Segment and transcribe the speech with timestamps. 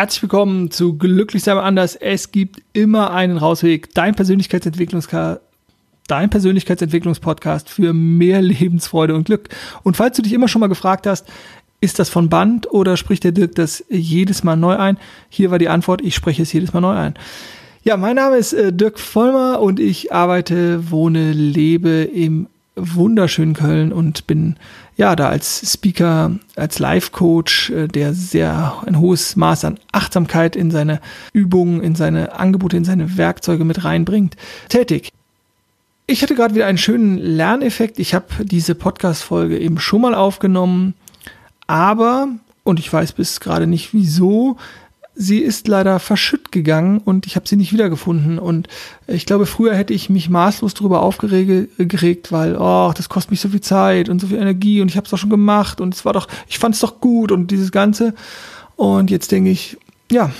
[0.00, 1.94] Herzlich willkommen zu Glücklich sein anders.
[1.94, 3.92] Es gibt immer einen Rausweg.
[3.92, 5.40] Dein Persönlichkeitsentwicklungska
[6.06, 9.50] dein Persönlichkeitsentwicklungspodcast für mehr Lebensfreude und Glück.
[9.82, 11.28] Und falls du dich immer schon mal gefragt hast,
[11.82, 14.96] ist das von Band oder spricht der Dirk das jedes Mal neu ein?
[15.28, 17.12] Hier war die Antwort, ich spreche es jedes Mal neu ein.
[17.82, 23.92] Ja, mein Name ist äh, Dirk Vollmer und ich arbeite, wohne, lebe im wunderschönen Köln
[23.92, 24.56] und bin
[25.00, 30.70] ja da als Speaker, als Life-Coach, äh, der sehr ein hohes Maß an Achtsamkeit in
[30.70, 31.00] seine
[31.32, 34.36] Übungen, in seine Angebote, in seine Werkzeuge mit reinbringt,
[34.68, 35.10] tätig.
[36.06, 37.98] Ich hatte gerade wieder einen schönen Lerneffekt.
[37.98, 40.92] Ich habe diese Podcast-Folge eben schon mal aufgenommen,
[41.66, 42.28] aber,
[42.62, 44.58] und ich weiß bis gerade nicht wieso,
[45.20, 48.38] sie ist leider verschütt gegangen und ich habe sie nicht wiedergefunden.
[48.38, 48.68] Und
[49.06, 53.50] ich glaube, früher hätte ich mich maßlos darüber aufgeregt, weil, oh, das kostet mich so
[53.50, 56.06] viel Zeit und so viel Energie und ich habe es doch schon gemacht und es
[56.06, 58.14] war doch, ich fand es doch gut und dieses Ganze.
[58.76, 59.76] Und jetzt denke ich,
[60.10, 60.32] ja,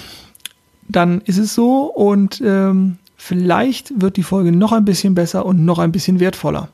[0.89, 5.63] dann ist es so und ähm, vielleicht wird die Folge noch ein bisschen besser und
[5.63, 6.71] noch ein bisschen wertvoller.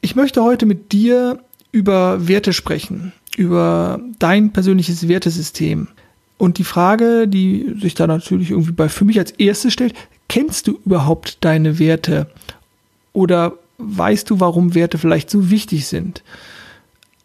[0.00, 1.38] Ich möchte heute mit dir
[1.70, 5.88] über Werte sprechen, über dein persönliches Wertesystem.
[6.38, 9.94] Und die Frage, die sich da natürlich irgendwie bei für mich als erstes stellt,
[10.28, 12.28] kennst du überhaupt deine Werte?
[13.12, 16.22] Oder weißt du, warum Werte vielleicht so wichtig sind?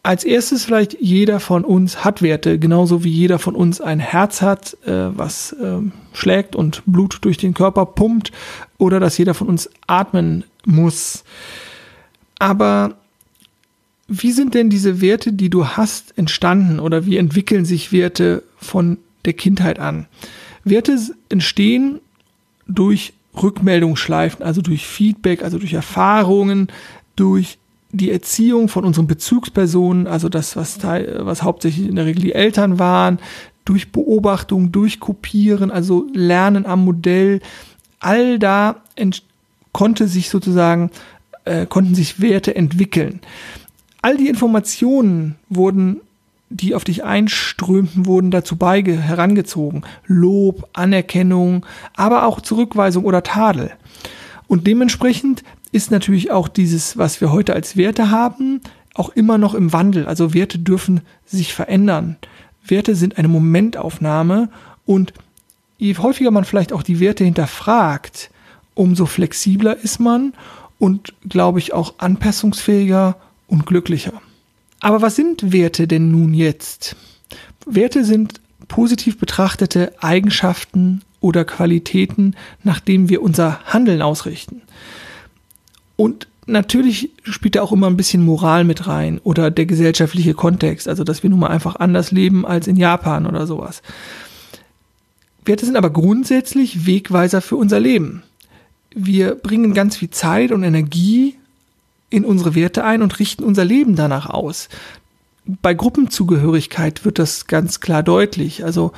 [0.02, 4.42] Als erstes vielleicht jeder von uns hat Werte, genauso wie jeder von uns ein Herz
[4.42, 5.78] hat, äh, was äh,
[6.12, 8.30] schlägt und Blut durch den Körper pumpt,
[8.76, 11.24] oder dass jeder von uns atmen muss.
[12.38, 12.96] Aber
[14.08, 18.98] wie sind denn diese Werte, die du hast, entstanden oder wie entwickeln sich Werte von
[19.24, 20.06] der Kindheit an.
[20.64, 22.00] Werte entstehen
[22.66, 26.68] durch Rückmeldungsschleifen, also durch Feedback, also durch Erfahrungen,
[27.16, 27.58] durch
[27.92, 32.78] die Erziehung von unseren Bezugspersonen, also das, was, was hauptsächlich in der Regel die Eltern
[32.78, 33.18] waren,
[33.64, 37.40] durch Beobachtung, durch Kopieren, also Lernen am Modell,
[38.00, 38.82] all da
[39.72, 40.90] konnte sich sozusagen,
[41.44, 43.20] äh, konnten sich Werte entwickeln.
[44.02, 46.00] All die Informationen wurden
[46.50, 49.82] die auf dich einströmten, wurden dazu beige herangezogen.
[50.06, 51.66] Lob, Anerkennung,
[51.96, 53.72] aber auch Zurückweisung oder Tadel.
[54.46, 58.60] Und dementsprechend ist natürlich auch dieses, was wir heute als Werte haben,
[58.94, 60.06] auch immer noch im Wandel.
[60.06, 62.16] Also Werte dürfen sich verändern.
[62.64, 64.48] Werte sind eine Momentaufnahme
[64.86, 65.12] und
[65.78, 68.30] je häufiger man vielleicht auch die Werte hinterfragt,
[68.74, 70.32] umso flexibler ist man
[70.78, 73.16] und, glaube ich, auch anpassungsfähiger
[73.48, 74.20] und glücklicher.
[74.84, 76.94] Aber was sind Werte denn nun jetzt?
[77.64, 84.60] Werte sind positiv betrachtete Eigenschaften oder Qualitäten, nach denen wir unser Handeln ausrichten.
[85.96, 90.86] Und natürlich spielt da auch immer ein bisschen Moral mit rein oder der gesellschaftliche Kontext,
[90.86, 93.80] also dass wir nun mal einfach anders leben als in Japan oder sowas.
[95.46, 98.22] Werte sind aber grundsätzlich Wegweiser für unser Leben.
[98.94, 101.36] Wir bringen ganz viel Zeit und Energie
[102.14, 104.68] in unsere Werte ein und richten unser Leben danach aus.
[105.44, 108.64] Bei Gruppenzugehörigkeit wird das ganz klar deutlich.
[108.64, 108.92] Also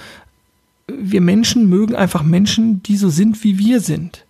[0.86, 4.24] wir Menschen mögen einfach Menschen, die so sind, wie wir sind.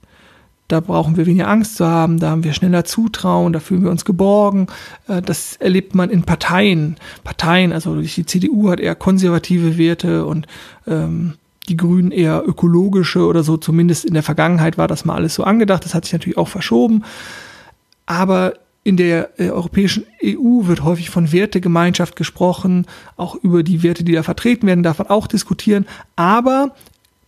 [0.68, 3.90] Da brauchen wir weniger Angst zu haben, da haben wir schneller Zutrauen, da fühlen wir
[3.90, 4.66] uns geborgen.
[5.06, 6.96] Äh, das erlebt man in Parteien.
[7.22, 10.46] Parteien, also die CDU hat eher konservative Werte und
[10.86, 11.34] ähm,
[11.68, 13.56] die Grünen eher ökologische oder so.
[13.56, 15.84] Zumindest in der Vergangenheit war das mal alles so angedacht.
[15.84, 17.04] Das hat sich natürlich auch verschoben.
[18.06, 18.54] Aber
[18.86, 22.86] in der äh, Europäischen EU wird häufig von Wertegemeinschaft gesprochen,
[23.16, 25.86] auch über die Werte, die da vertreten werden, darf man auch diskutieren.
[26.14, 26.72] Aber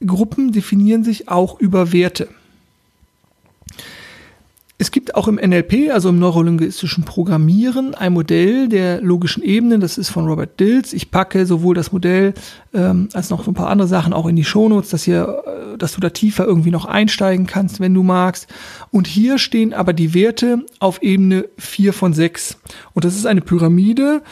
[0.07, 2.29] Gruppen definieren sich auch über Werte.
[4.81, 9.81] Es gibt auch im NLP, also im neurolinguistischen Programmieren, ein Modell der logischen Ebenen.
[9.81, 10.93] Das ist von Robert Dills.
[10.93, 12.33] Ich packe sowohl das Modell
[12.73, 15.43] ähm, als noch so ein paar andere Sachen auch in die Shownotes, dass hier,
[15.75, 18.47] äh, dass du da tiefer irgendwie noch einsteigen kannst, wenn du magst.
[18.93, 22.59] Und hier stehen aber die Werte auf Ebene 4 von 6.
[22.95, 24.23] Und das ist eine Pyramide.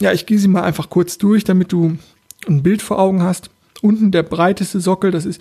[0.00, 1.98] Ja, ich gehe sie mal einfach kurz durch, damit du
[2.48, 3.50] ein Bild vor Augen hast.
[3.80, 5.40] Unten der breiteste Sockel, das ist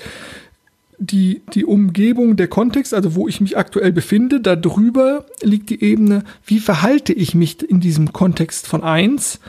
[1.06, 6.24] die, die Umgebung, der Kontext, also wo ich mich aktuell befinde, darüber liegt die Ebene,
[6.46, 9.40] wie verhalte ich mich in diesem Kontext von eins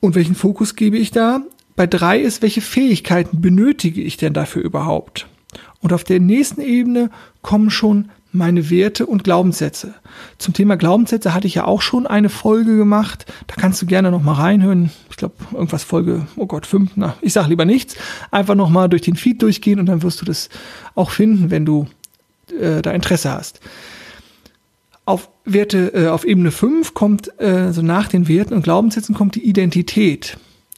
[0.00, 1.42] und welchen Fokus gebe ich da.
[1.74, 5.26] Bei drei ist, welche Fähigkeiten benötige ich denn dafür überhaupt?
[5.80, 7.10] Und auf der nächsten Ebene
[7.42, 9.94] kommen schon meine Werte und Glaubenssätze.
[10.38, 13.26] Zum Thema Glaubenssätze hatte ich ja auch schon eine Folge gemacht.
[13.46, 14.90] Da kannst du gerne noch mal reinhören.
[15.10, 16.92] Ich glaube, irgendwas Folge, oh Gott, fünf.
[16.96, 17.96] Na, ich sage lieber nichts.
[18.30, 20.48] Einfach noch mal durch den Feed durchgehen und dann wirst du das
[20.94, 21.86] auch finden, wenn du
[22.60, 23.60] äh, da Interesse hast.
[25.04, 29.36] Auf Werte, äh, auf Ebene 5 kommt, äh, so nach den Werten und Glaubenssätzen kommt
[29.36, 30.36] die Identität.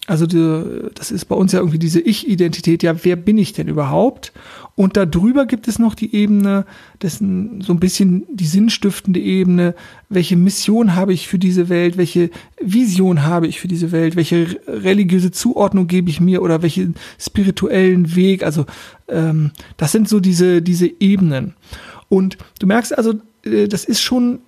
[0.09, 2.83] Also die, das ist bei uns ja irgendwie diese Ich-Identität.
[2.83, 4.33] Ja, wer bin ich denn überhaupt?
[4.75, 6.65] Und darüber gibt es noch die Ebene,
[7.03, 9.75] dessen so ein bisschen die sinnstiftende Ebene.
[10.09, 11.99] Welche Mission habe ich für diese Welt?
[11.99, 14.17] Welche Vision habe ich für diese Welt?
[14.17, 18.45] Welche religiöse Zuordnung gebe ich mir oder welchen spirituellen Weg?
[18.45, 18.65] Also
[19.09, 21.53] ähm, das sind so diese diese Ebenen.
[22.09, 23.15] Und du merkst also,
[23.45, 24.39] äh, das ist schon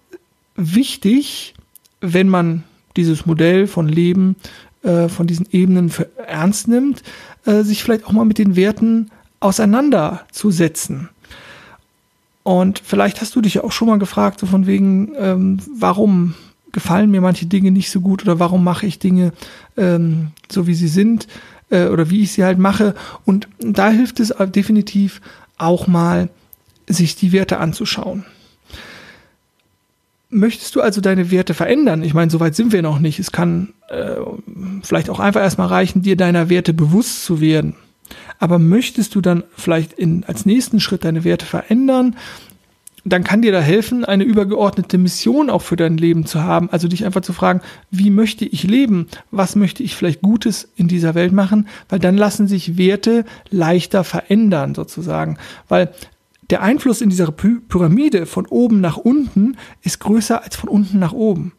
[0.57, 1.53] wichtig,
[2.01, 2.65] wenn man
[2.97, 4.37] dieses Modell von Leben
[4.83, 7.03] äh, von diesen Ebenen für ernst nimmt,
[7.45, 9.11] äh, sich vielleicht auch mal mit den Werten
[9.41, 11.09] auseinanderzusetzen.
[12.43, 16.35] Und vielleicht hast du dich auch schon mal gefragt, so von wegen, ähm, warum
[16.73, 19.33] gefallen mir manche Dinge nicht so gut oder warum mache ich Dinge
[19.77, 21.27] ähm, so, wie sie sind
[21.71, 22.95] äh, oder wie ich sie halt mache.
[23.25, 25.21] Und da hilft es definitiv
[25.59, 26.29] auch mal,
[26.87, 28.25] sich die Werte anzuschauen.
[30.31, 32.05] Möchtest du also deine Werte verändern?
[32.05, 33.19] Ich meine, soweit sind wir noch nicht.
[33.19, 34.15] Es kann äh,
[34.83, 37.75] vielleicht auch einfach erstmal reichen, dir deiner Werte bewusst zu werden.
[38.39, 42.17] Aber möchtest du dann vielleicht in, als nächsten Schritt deine Werte verändern?
[43.05, 46.71] Dann kann dir da helfen, eine übergeordnete Mission auch für dein Leben zu haben.
[46.71, 47.61] Also dich einfach zu fragen,
[47.91, 49.09] wie möchte ich leben?
[49.31, 51.67] Was möchte ich vielleicht Gutes in dieser Welt machen?
[51.89, 55.39] Weil dann lassen sich Werte leichter verändern sozusagen.
[55.69, 55.93] Weil
[56.51, 61.13] der Einfluss in dieser Pyramide von oben nach unten ist größer als von unten nach
[61.13, 61.53] oben.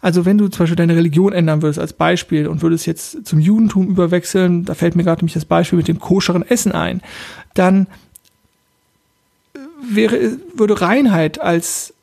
[0.00, 3.40] Also wenn du zum Beispiel deine Religion ändern würdest als Beispiel und würdest jetzt zum
[3.40, 7.02] Judentum überwechseln, da fällt mir gerade nämlich das Beispiel mit dem koscheren Essen ein,
[7.54, 7.88] dann
[9.82, 11.94] wäre, würde Reinheit als,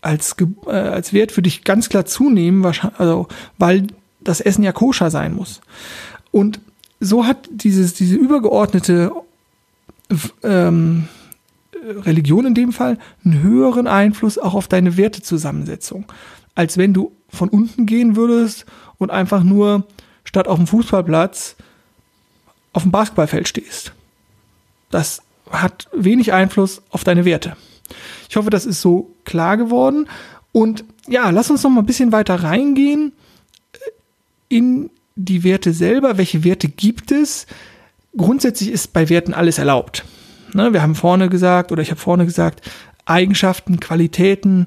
[0.00, 0.36] als,
[0.66, 2.64] äh, als Wert für dich ganz klar zunehmen,
[2.96, 3.28] also,
[3.58, 3.86] weil
[4.20, 5.60] das Essen ja koscher sein muss.
[6.30, 6.60] Und
[7.00, 9.12] so hat dieses, diese übergeordnete
[10.42, 11.08] ähm,
[11.82, 16.06] Religion in dem Fall einen höheren Einfluss auch auf deine Wertezusammensetzung,
[16.54, 18.66] als wenn du von unten gehen würdest
[18.98, 19.86] und einfach nur
[20.24, 21.56] statt auf dem Fußballplatz
[22.72, 23.92] auf dem Basketballfeld stehst.
[24.90, 27.56] Das hat wenig Einfluss auf deine Werte.
[28.28, 30.08] Ich hoffe, das ist so klar geworden.
[30.52, 33.12] Und ja, lass uns noch mal ein bisschen weiter reingehen
[34.48, 36.18] in die Werte selber.
[36.18, 37.46] Welche Werte gibt es?
[38.16, 40.04] Grundsätzlich ist bei Werten alles erlaubt.
[40.54, 42.62] Ne, wir haben vorne gesagt, oder ich habe vorne gesagt,
[43.04, 44.66] Eigenschaften, Qualitäten,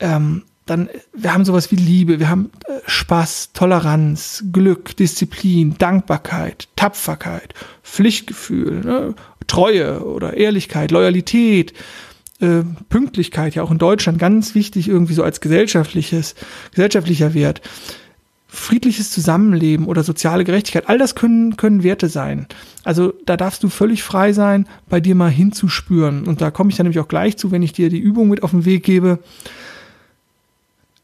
[0.00, 6.68] ähm, dann, wir haben sowas wie Liebe, wir haben äh, Spaß, Toleranz, Glück, Disziplin, Dankbarkeit,
[6.74, 7.54] Tapferkeit,
[7.84, 9.14] Pflichtgefühl, ne,
[9.46, 11.72] Treue oder Ehrlichkeit, Loyalität,
[12.40, 16.34] äh, Pünktlichkeit, ja auch in Deutschland ganz wichtig irgendwie so als gesellschaftliches,
[16.72, 17.62] gesellschaftlicher Wert
[18.56, 22.46] friedliches Zusammenleben oder soziale Gerechtigkeit, all das können, können Werte sein.
[22.84, 26.26] Also da darfst du völlig frei sein, bei dir mal hinzuspüren.
[26.26, 28.42] Und da komme ich dann nämlich auch gleich zu, wenn ich dir die Übung mit
[28.42, 29.18] auf den Weg gebe.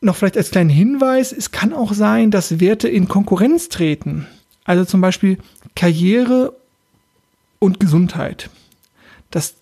[0.01, 4.27] Noch vielleicht als kleinen Hinweis, es kann auch sein, dass Werte in Konkurrenz treten.
[4.65, 5.39] Also zum Beispiel
[5.77, 6.55] Karriere
[7.59, 8.51] und Gesundheit.
[9.31, 9.55] Das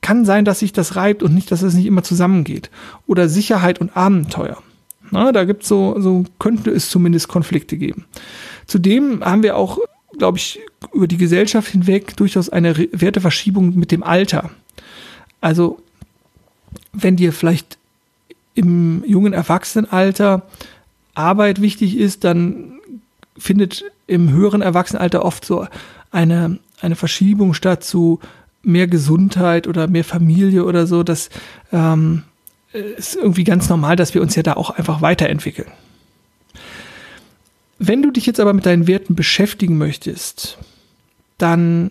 [0.00, 2.70] kann sein, dass sich das reibt und nicht, dass es nicht immer zusammengeht.
[3.06, 4.62] Oder Sicherheit und Abenteuer.
[5.12, 8.06] Na, da gibt so, so könnte es zumindest Konflikte geben.
[8.66, 9.78] Zudem haben wir auch,
[10.16, 10.58] glaube ich,
[10.94, 14.50] über die Gesellschaft hinweg durchaus eine Werteverschiebung mit dem Alter.
[15.42, 15.78] Also,
[16.94, 17.76] wenn dir vielleicht
[18.54, 20.42] im jungen Erwachsenenalter
[21.14, 22.80] Arbeit wichtig ist, dann
[23.36, 25.66] findet im höheren Erwachsenenalter oft so
[26.10, 28.18] eine, eine Verschiebung statt zu
[28.62, 31.28] mehr Gesundheit oder mehr Familie oder so, dass
[31.70, 32.22] ähm,
[32.72, 35.70] ist irgendwie ganz normal, dass wir uns ja da auch einfach weiterentwickeln.
[37.78, 40.58] Wenn du dich jetzt aber mit deinen Werten beschäftigen möchtest,
[41.38, 41.90] dann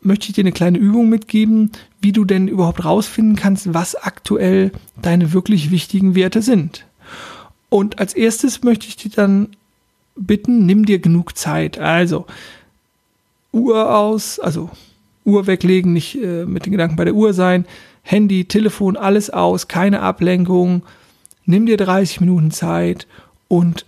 [0.00, 4.72] möchte ich dir eine kleine Übung mitgeben, wie du denn überhaupt rausfinden kannst, was aktuell
[5.00, 6.86] deine wirklich wichtigen Werte sind.
[7.68, 9.48] Und als erstes möchte ich dir dann
[10.16, 11.78] bitten, nimm dir genug Zeit.
[11.78, 12.26] Also
[13.52, 14.70] Uhr aus, also
[15.24, 17.66] Uhr weglegen, nicht äh, mit den Gedanken bei der Uhr sein,
[18.10, 20.82] Handy, Telefon, alles aus, keine Ablenkung.
[21.44, 23.06] Nimm dir 30 Minuten Zeit
[23.46, 23.86] und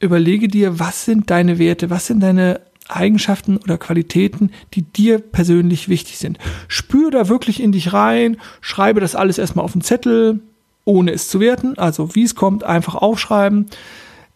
[0.00, 5.90] überlege dir, was sind deine Werte, was sind deine Eigenschaften oder Qualitäten, die dir persönlich
[5.90, 6.38] wichtig sind.
[6.66, 10.40] Spür da wirklich in dich rein, schreibe das alles erstmal auf den Zettel,
[10.86, 13.66] ohne es zu werten, also wie es kommt, einfach aufschreiben.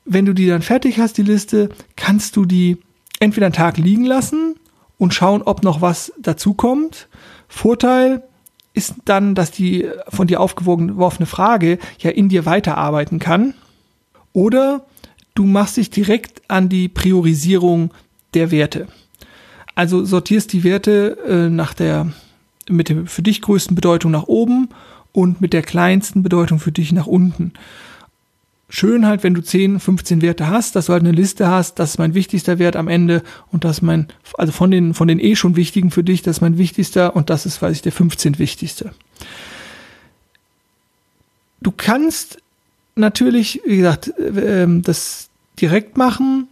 [0.04, 2.76] Wenn du die dann fertig hast, die Liste, kannst du die
[3.18, 4.56] entweder einen Tag liegen lassen
[4.98, 7.08] und schauen, ob noch was dazu kommt.
[7.48, 8.22] Vorteil,
[8.76, 13.54] ist dann, dass die von dir aufgeworfene Frage ja in dir weiterarbeiten kann.
[14.34, 14.84] Oder
[15.34, 17.90] du machst dich direkt an die Priorisierung
[18.34, 18.86] der Werte.
[19.74, 22.12] Also sortierst die Werte äh, nach der
[22.68, 24.68] mit der für dich größten Bedeutung nach oben
[25.12, 27.52] und mit der kleinsten Bedeutung für dich nach unten.
[28.68, 31.90] Schön halt, wenn du 10, 15 Werte hast, dass du halt eine Liste hast, das
[31.90, 35.20] ist mein wichtigster Wert am Ende und das ist mein, also von den, von den
[35.20, 37.92] eh schon wichtigen für dich, das ist mein wichtigster und das ist, weiß ich, der
[37.92, 38.92] 15 wichtigste.
[41.60, 42.38] Du kannst
[42.96, 45.28] natürlich, wie gesagt, ähm, das
[45.60, 46.48] direkt machen.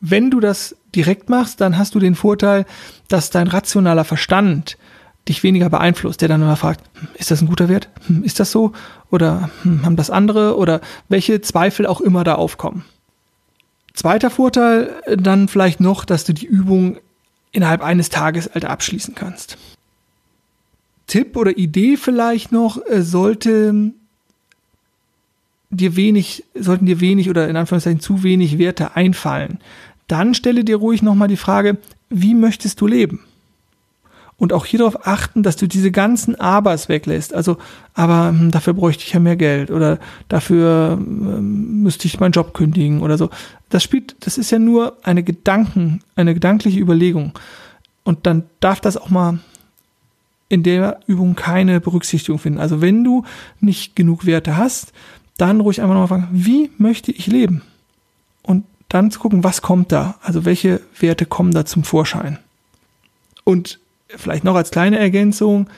[0.00, 2.64] Wenn du das direkt machst, dann hast du den Vorteil,
[3.08, 4.76] dass dein rationaler Verstand
[5.28, 7.88] dich weniger beeinflusst, der dann immer fragt, hm, ist das ein guter Wert?
[8.06, 8.72] Hm, ist das so?
[9.10, 10.56] Oder hm, haben das andere?
[10.56, 12.84] Oder welche Zweifel auch immer da aufkommen.
[13.94, 16.98] Zweiter Vorteil äh, dann vielleicht noch, dass du die Übung
[17.52, 19.58] innerhalb eines Tages halt abschließen kannst.
[21.06, 23.92] Tipp oder Idee vielleicht noch, äh, sollte
[25.70, 29.58] dir wenig, sollten dir wenig oder in Anführungszeichen zu wenig Werte einfallen,
[30.08, 33.20] dann stelle dir ruhig nochmal die Frage, wie möchtest du leben?
[34.40, 37.34] Und auch hier darauf achten, dass du diese ganzen Abers weglässt.
[37.34, 37.58] Also,
[37.92, 42.54] aber hm, dafür bräuchte ich ja mehr Geld oder dafür ähm, müsste ich meinen Job
[42.54, 43.28] kündigen oder so.
[43.68, 47.32] Das spielt, das ist ja nur eine Gedanken, eine gedankliche Überlegung.
[48.02, 49.40] Und dann darf das auch mal
[50.48, 52.60] in der Übung keine Berücksichtigung finden.
[52.60, 53.24] Also wenn du
[53.60, 54.94] nicht genug Werte hast,
[55.36, 57.60] dann ruhig einmal nochmal fragen, wie möchte ich leben?
[58.42, 60.16] Und dann zu gucken, was kommt da?
[60.22, 62.38] Also welche Werte kommen da zum Vorschein?
[63.44, 63.78] Und
[64.16, 65.68] vielleicht noch als kleine Ergänzung,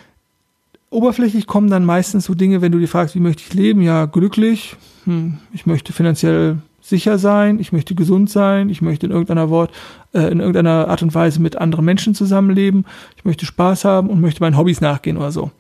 [0.91, 3.83] oberflächlich kommen dann meistens so Dinge, wenn du dir fragst, wie möchte ich leben?
[3.83, 9.13] Ja, glücklich, hm, ich möchte finanziell sicher sein, ich möchte gesund sein, ich möchte in
[9.13, 9.73] irgendeiner Wort,
[10.13, 12.85] äh, in irgendeiner Art und Weise mit anderen Menschen zusammenleben,
[13.17, 15.51] ich möchte Spaß haben und möchte meinen Hobbys nachgehen oder so.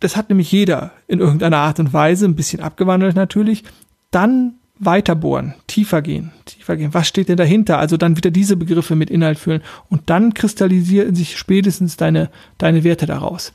[0.00, 3.64] Das hat nämlich jeder in irgendeiner Art und Weise, ein bisschen abgewandelt natürlich.
[4.10, 6.94] Dann weiter bohren, tiefer gehen, tiefer gehen.
[6.94, 7.78] Was steht denn dahinter?
[7.78, 12.82] Also dann wieder diese Begriffe mit Inhalt füllen und dann kristallisieren sich spätestens deine, deine
[12.82, 13.52] Werte daraus.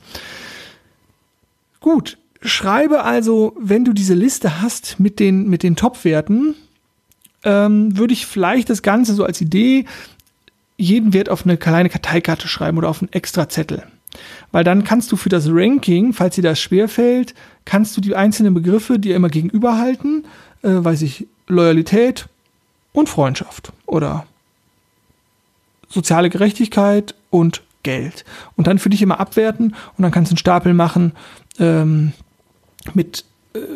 [1.80, 2.16] Gut.
[2.42, 6.54] Schreibe also, wenn du diese Liste hast mit den, mit den Top-Werten,
[7.42, 9.86] ähm, würde ich vielleicht das Ganze so als Idee
[10.76, 13.82] jeden Wert auf eine kleine Karteikarte schreiben oder auf einen extra Zettel.
[14.52, 18.54] Weil dann kannst du für das Ranking, falls dir das schwerfällt, kannst du die einzelnen
[18.54, 20.24] Begriffe dir immer gegenüberhalten
[20.66, 22.28] äh, weiß ich, Loyalität
[22.92, 24.26] und Freundschaft oder
[25.88, 28.24] soziale Gerechtigkeit und Geld.
[28.56, 31.12] Und dann für dich immer abwerten und dann kannst du einen Stapel machen
[31.60, 32.12] ähm,
[32.94, 33.24] mit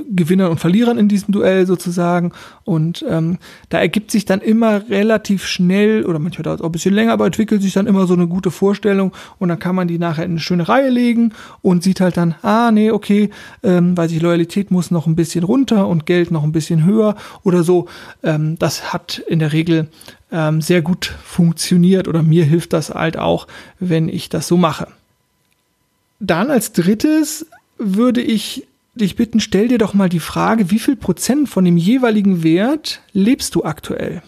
[0.08, 2.32] Gewinnern und Verlierern in diesem Duell sozusagen.
[2.64, 6.72] Und ähm, da ergibt sich dann immer relativ schnell, oder manchmal dauert es auch ein
[6.72, 9.88] bisschen länger, aber entwickelt sich dann immer so eine gute Vorstellung und dann kann man
[9.88, 11.32] die nachher in eine schöne Reihe legen
[11.62, 13.30] und sieht halt dann, ah, nee, okay,
[13.62, 17.16] ähm, weiß ich, Loyalität muss noch ein bisschen runter und Geld noch ein bisschen höher
[17.42, 17.86] oder so.
[18.22, 19.88] Ähm, das hat in der Regel
[20.32, 23.46] ähm, sehr gut funktioniert oder mir hilft das halt auch,
[23.78, 24.88] wenn ich das so mache.
[26.20, 27.46] Dann als drittes
[27.78, 31.76] würde ich dich bitten, stell dir doch mal die Frage, wie viel Prozent von dem
[31.76, 34.22] jeweiligen Wert lebst du aktuell?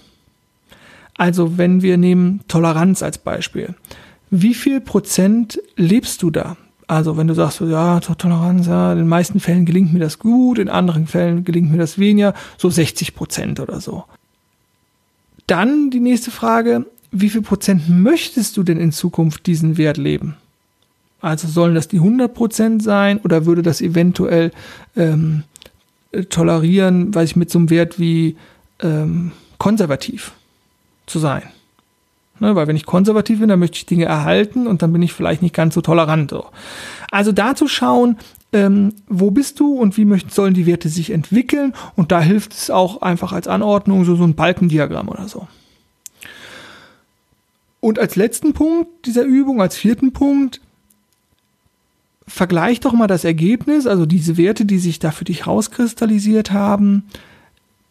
[1.16, 3.74] Also wenn wir nehmen Toleranz als Beispiel.
[4.30, 6.56] Wie viel Prozent lebst du da?
[6.86, 10.58] Also wenn du sagst, ja, Toleranz, ja, in den meisten Fällen gelingt mir das gut,
[10.58, 14.04] in anderen Fällen gelingt mir das weniger, so 60 Prozent oder so.
[15.46, 20.36] Dann die nächste Frage, wie viel Prozent möchtest du denn in Zukunft diesen Wert leben?
[21.22, 24.50] Also sollen das die 100% sein oder würde das eventuell
[24.96, 25.44] ähm,
[26.28, 28.36] tolerieren, weiß ich, mit so einem Wert wie
[28.80, 30.32] ähm, konservativ
[31.06, 31.44] zu sein?
[32.40, 35.12] Ne, weil wenn ich konservativ bin, dann möchte ich Dinge erhalten und dann bin ich
[35.12, 36.30] vielleicht nicht ganz so tolerant.
[36.30, 36.46] So.
[37.12, 38.16] Also da zu schauen,
[38.52, 42.52] ähm, wo bist du und wie möchten, sollen die Werte sich entwickeln und da hilft
[42.52, 45.46] es auch einfach als Anordnung so, so ein Balkendiagramm oder so.
[47.78, 50.60] Und als letzten Punkt dieser Übung, als vierten Punkt,
[52.26, 57.04] vergleich doch mal das Ergebnis, also diese Werte, die sich da für dich rauskristallisiert haben,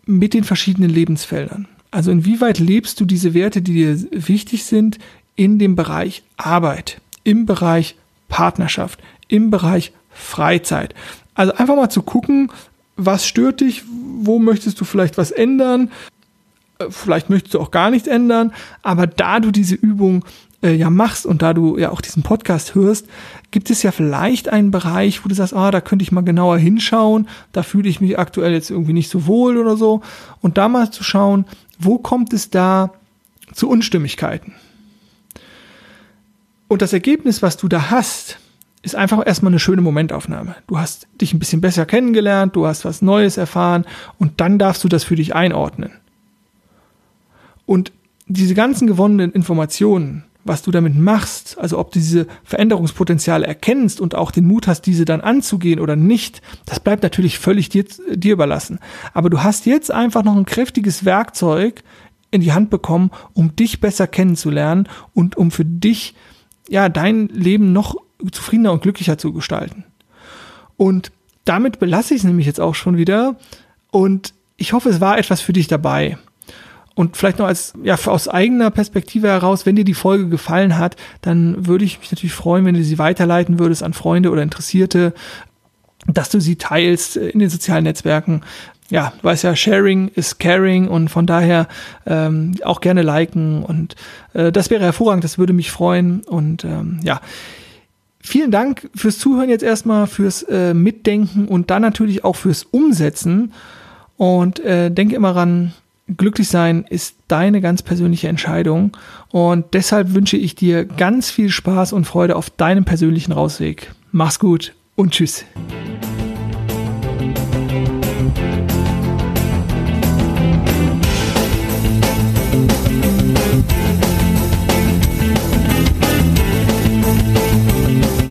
[0.06, 1.68] mit den verschiedenen Lebensfeldern.
[1.92, 4.98] Also inwieweit lebst du diese Werte, die dir wichtig sind,
[5.36, 7.96] in dem Bereich Arbeit, im Bereich
[8.30, 10.96] Partnerschaft, im Bereich Freizeit.
[11.34, 12.52] Also einfach mal zu gucken,
[12.96, 13.84] was stört dich,
[14.22, 15.92] wo möchtest du vielleicht was ändern,
[16.80, 20.24] äh, vielleicht möchtest du auch gar nichts ändern, aber da du diese Übung
[20.64, 23.08] äh, ja machst und da du ja auch diesen Podcast hörst,
[23.52, 26.58] gibt es ja vielleicht einen Bereich, wo du sagst, ah, da könnte ich mal genauer
[26.58, 30.02] hinschauen, da fühle ich mich aktuell jetzt irgendwie nicht so wohl oder so.
[30.42, 31.46] Und da mal zu schauen,
[31.80, 32.94] wo kommt es da
[33.54, 34.54] zu Unstimmigkeiten?
[36.68, 38.38] Und das Ergebnis, was du da hast,
[38.82, 40.56] ist einfach erstmal eine schöne Momentaufnahme.
[40.68, 43.86] Du hast dich ein bisschen besser kennengelernt, du hast was Neues erfahren
[44.18, 45.92] und dann darfst du das für dich einordnen.
[47.66, 47.92] Und
[48.28, 54.16] diese ganzen gewonnenen Informationen was du damit machst, also ob du diese Veränderungspotenziale erkennst und
[54.16, 58.34] auch den Mut hast, diese dann anzugehen oder nicht, das bleibt natürlich völlig dir, dir
[58.34, 58.80] überlassen.
[59.14, 61.84] Aber du hast jetzt einfach noch ein kräftiges Werkzeug
[62.32, 66.16] in die Hand bekommen, um dich besser kennenzulernen und um für dich,
[66.70, 67.96] ja, dein Leben noch
[68.32, 69.84] zufriedener und glücklicher zu gestalten.
[70.78, 71.12] Und
[71.46, 73.36] damit belasse ich es nämlich jetzt auch schon wieder
[73.92, 76.18] und ich hoffe, es war etwas für dich dabei.
[76.94, 80.98] Und vielleicht noch als, ja, aus eigener Perspektive heraus, wenn dir die Folge gefallen hat,
[81.22, 85.14] dann würde ich mich natürlich freuen, wenn du sie weiterleiten würdest an Freunde oder Interessierte,
[86.08, 88.42] dass du sie teilst in den sozialen Netzwerken.
[88.90, 91.70] Ja, du weißt ja, Sharing is Caring und von daher
[92.06, 93.96] ähm, auch gerne liken und
[94.34, 97.22] äh, das wäre hervorragend, das würde mich freuen und ähm, ja,
[98.24, 103.52] Vielen Dank fürs Zuhören jetzt erstmal, fürs äh, Mitdenken und dann natürlich auch fürs Umsetzen.
[104.16, 105.74] Und äh, denke immer ran,
[106.18, 108.96] glücklich sein ist deine ganz persönliche Entscheidung.
[109.30, 113.92] Und deshalb wünsche ich dir ganz viel Spaß und Freude auf deinem persönlichen Rausweg.
[114.12, 115.46] Mach's gut und tschüss.